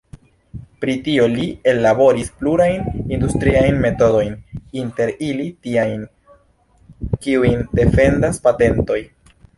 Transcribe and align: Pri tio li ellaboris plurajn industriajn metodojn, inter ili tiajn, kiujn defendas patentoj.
Pri 0.83 0.93
tio 1.07 1.25
li 1.33 1.43
ellaboris 1.73 2.31
plurajn 2.39 2.87
industriajn 3.17 3.77
metodojn, 3.83 4.33
inter 4.85 5.11
ili 5.29 5.45
tiajn, 5.67 6.03
kiujn 7.27 7.63
defendas 7.83 8.43
patentoj. 8.49 9.01